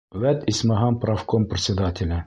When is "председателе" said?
1.53-2.19